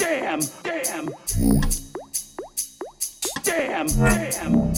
[0.00, 1.10] Damn, damn.
[3.42, 4.72] Damn, damn.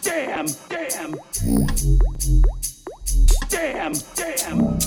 [0.00, 1.14] Damn, damn.
[3.50, 4.78] Damn, damn.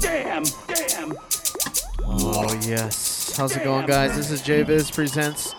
[0.00, 1.12] Damn, damn.
[2.02, 3.36] Oh, yes.
[3.36, 4.16] How's it going, guys?
[4.16, 5.52] This is JVIZ Presents.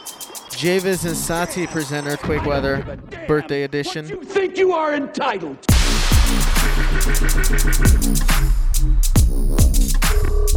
[0.55, 2.97] JVIZ and Sati present Earthquake Weather
[3.27, 4.09] Birthday Edition.
[4.09, 5.57] You think you are entitled?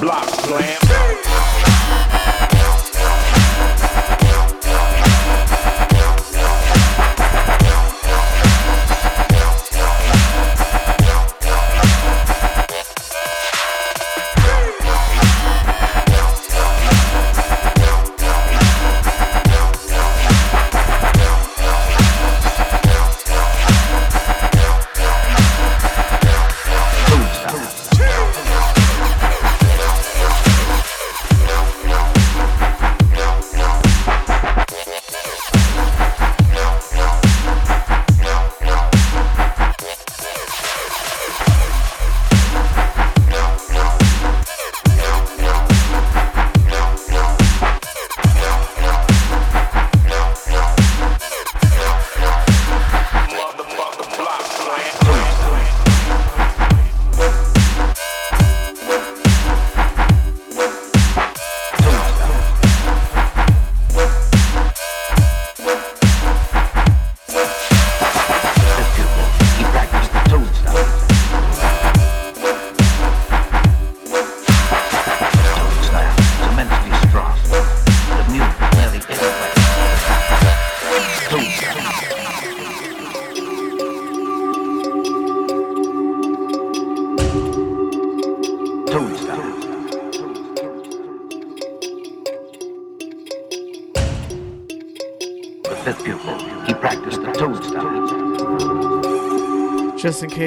[0.00, 0.85] block, slam.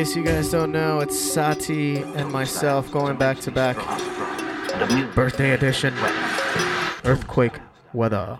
[0.09, 3.77] Case you guys don't know, it's Sati and myself going back to back.
[5.13, 5.93] Birthday edition.
[7.03, 7.59] Earthquake
[7.93, 8.39] weather.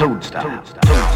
[0.00, 0.40] Toadstool.
[0.40, 1.09] Toadstool.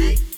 [0.00, 0.29] beat.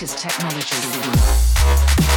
[0.00, 2.09] latest technology.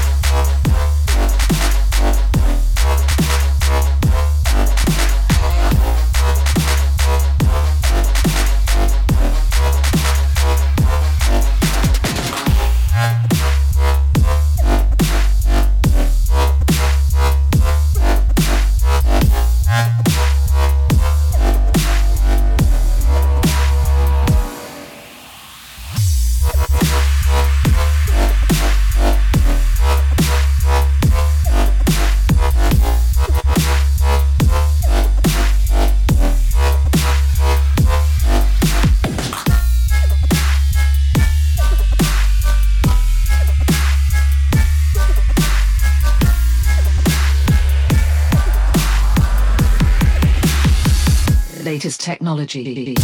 [51.84, 52.96] Latest technology.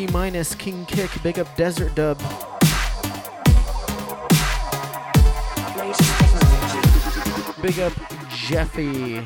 [0.00, 1.10] T minus King Kick.
[1.22, 2.18] Big up Desert Dub.
[7.60, 7.92] Big up
[8.30, 9.20] Jeffy.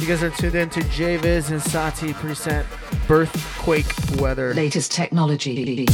[0.00, 2.66] You guys are tuned in to JViz and Sati present
[3.06, 4.54] Birthquake Weather.
[4.54, 5.86] Latest technology.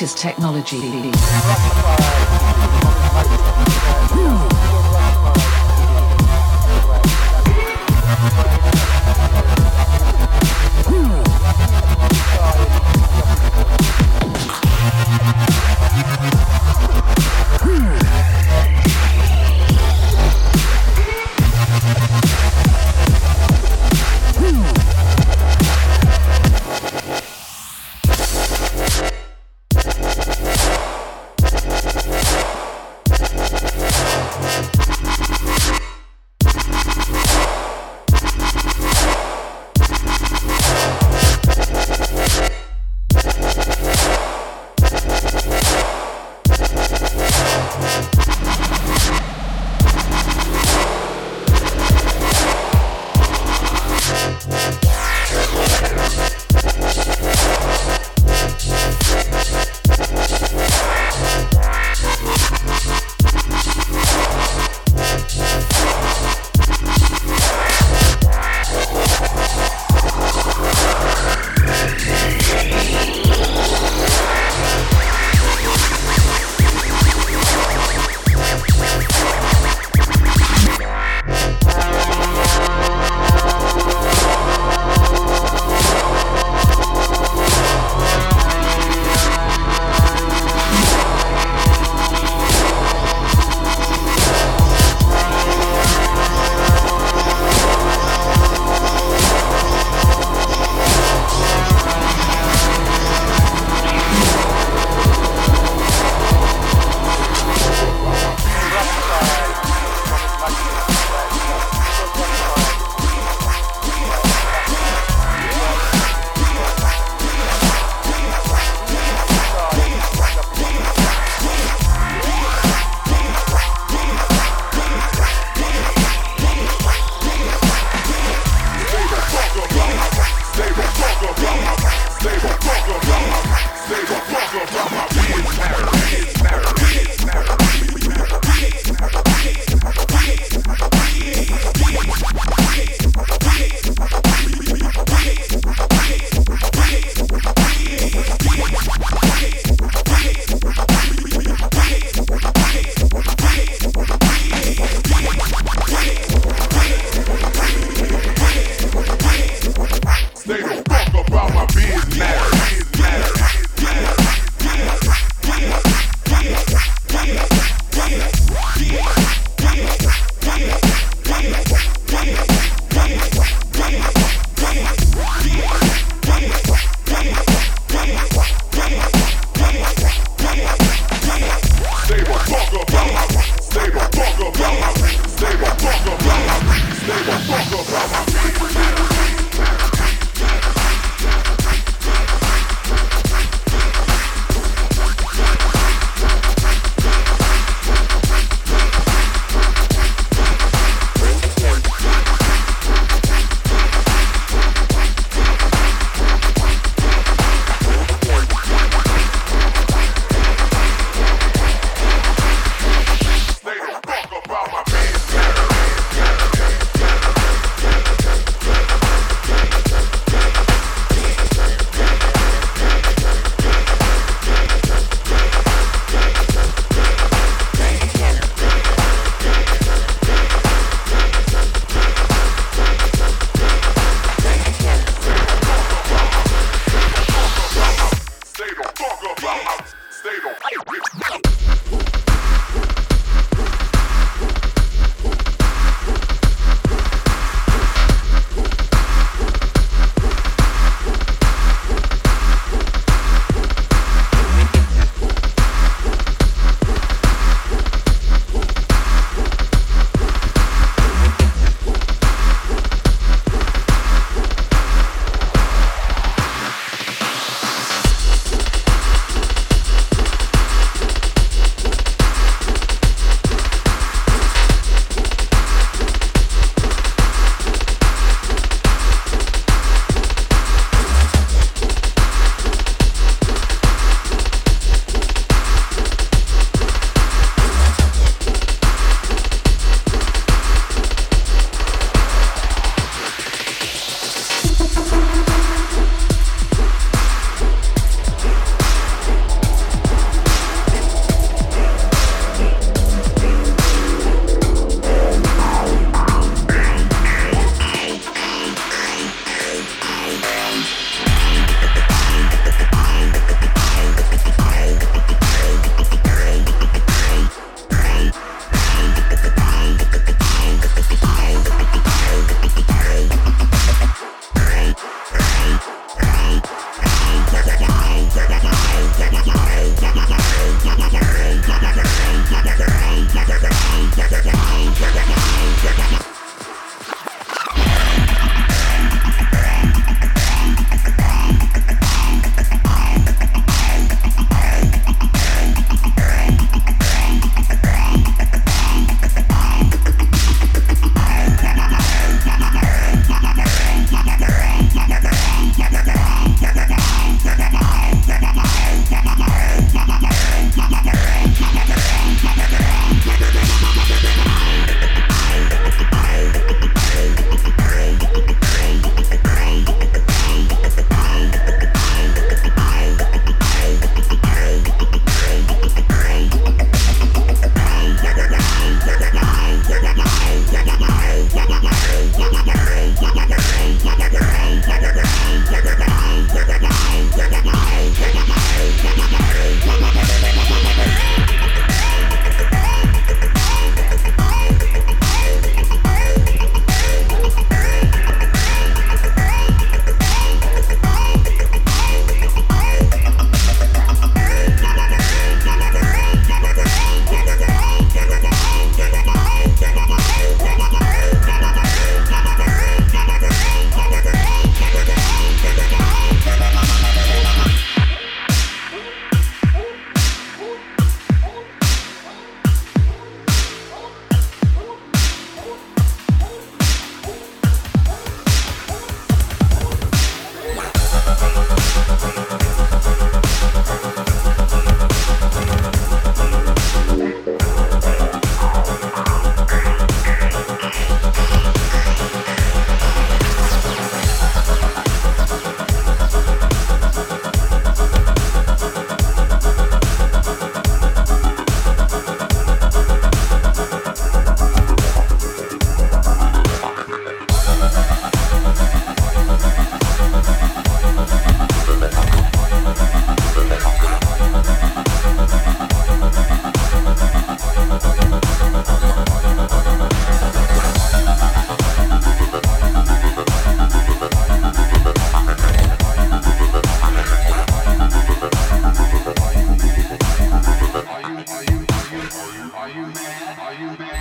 [0.00, 1.12] Latest technology.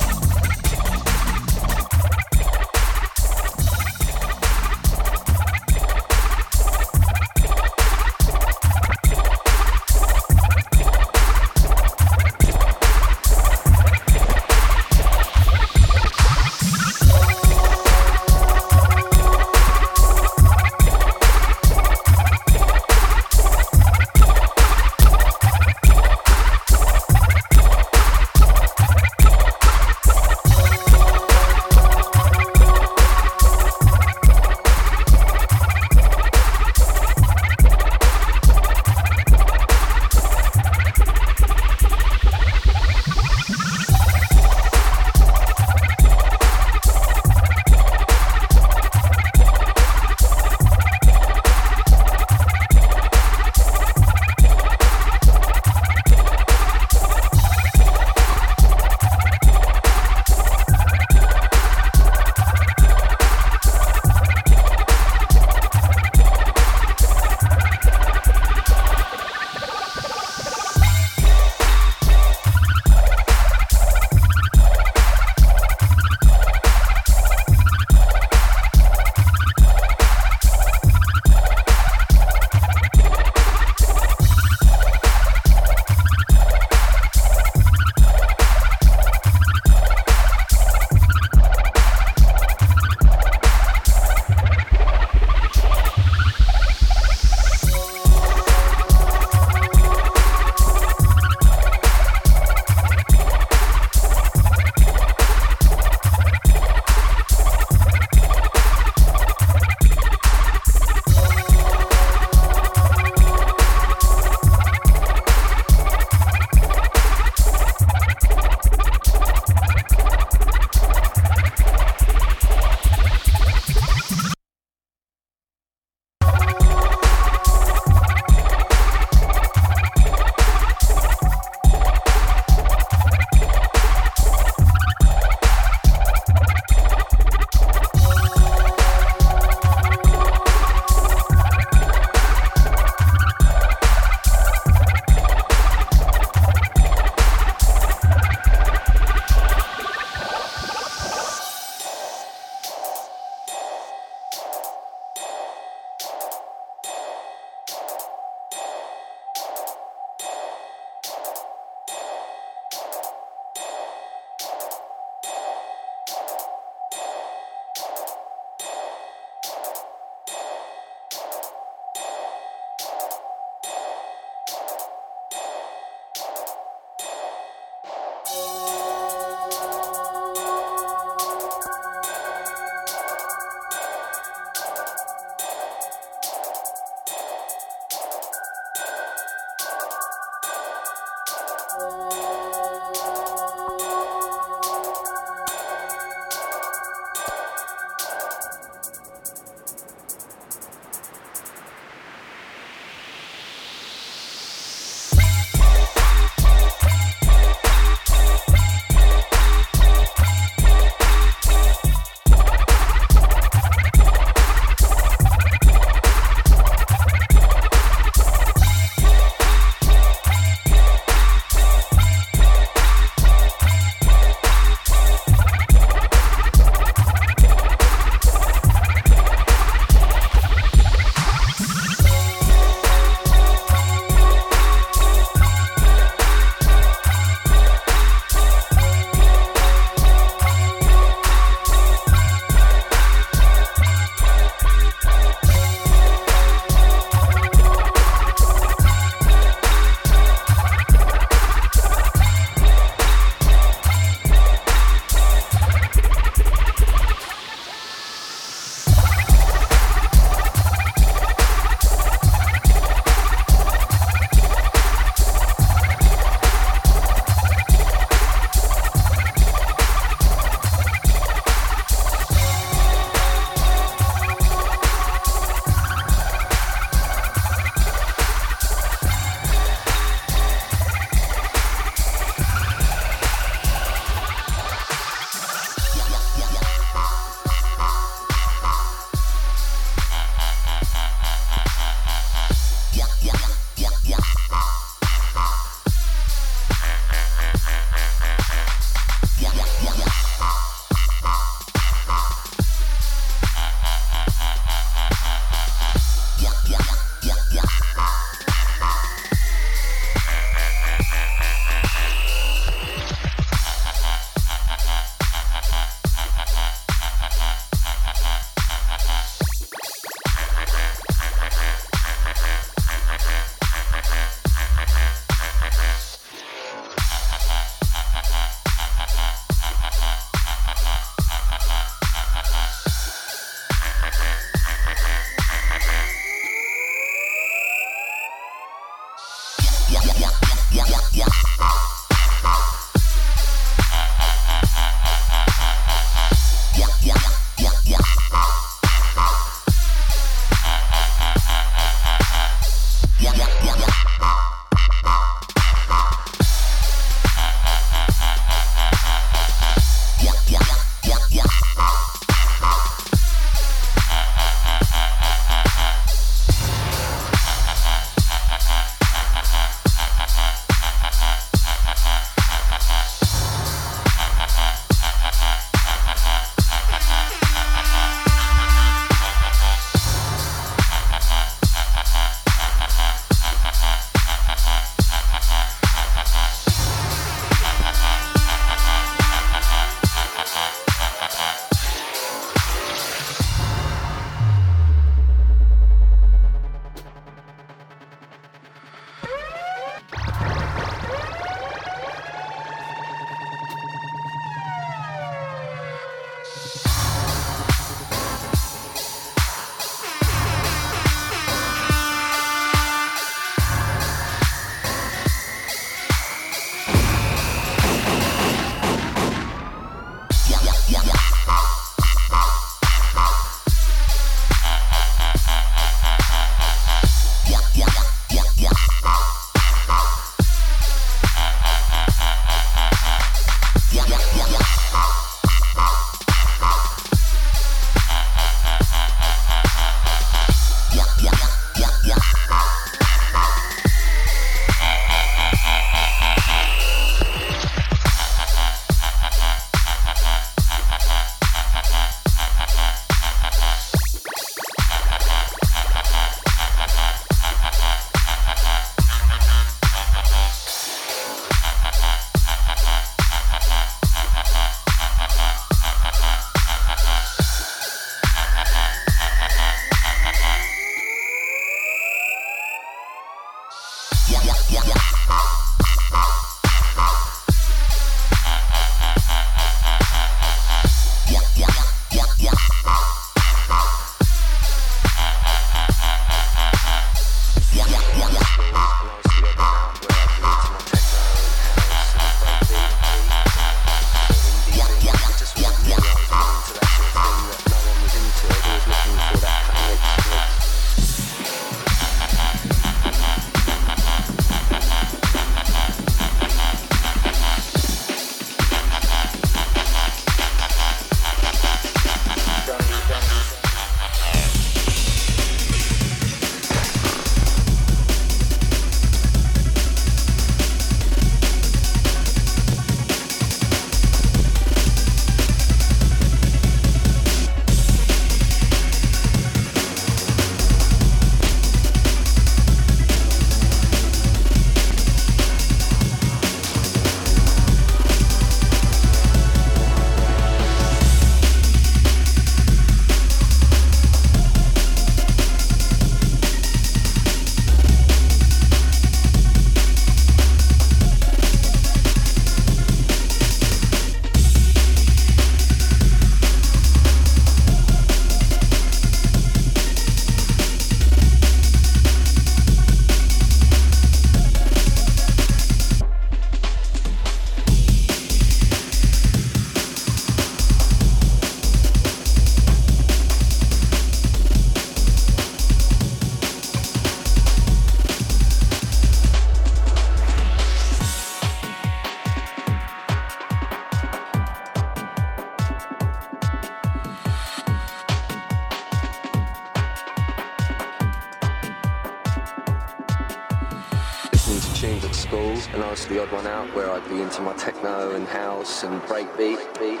[598.68, 600.00] House and breakbeat, beat,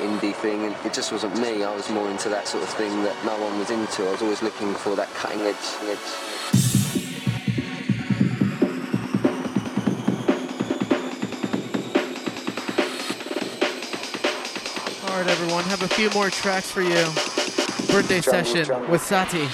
[0.00, 1.62] indie thing, and it just wasn't me.
[1.62, 4.06] I was more into that sort of thing that no one was into.
[4.06, 5.54] I was always looking for that cutting edge.
[5.84, 5.98] edge.
[15.08, 17.04] Alright, everyone, have a few more tracks for you.
[17.92, 19.46] Birthday session with Sati.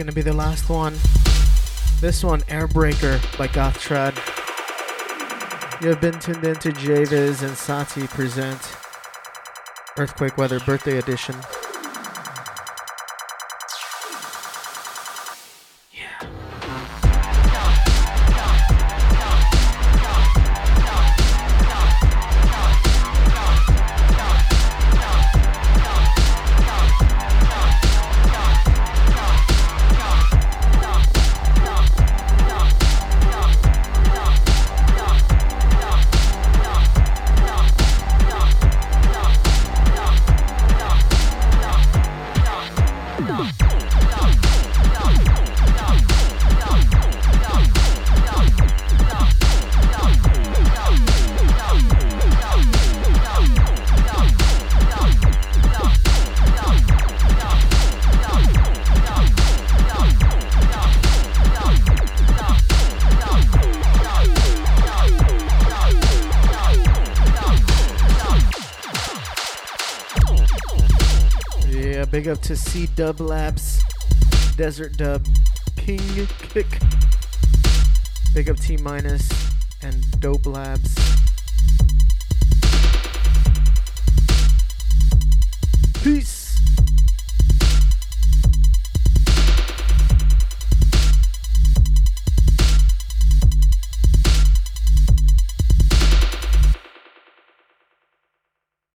[0.00, 0.94] Is gonna be the last one.
[2.00, 3.90] This one, Airbreaker by Goth.
[5.82, 8.62] You have been tuned in to JVIZ and Sati present
[9.98, 11.36] Earthquake Weather Birthday Edition.
[72.30, 73.82] Up to C Dub Labs,
[74.56, 75.26] Desert Dub,
[75.76, 76.00] King
[76.38, 76.66] Kick.
[78.32, 79.28] Big up T Minus
[79.82, 80.94] and Dope Labs.